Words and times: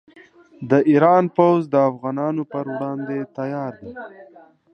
د 0.69 0.71
ایران 0.89 1.23
پوځ 1.35 1.61
د 1.69 1.75
افغانانو 1.89 2.43
پر 2.51 2.65
وړاندې 2.73 3.17
تیار 3.37 3.71
دی. 3.81 3.93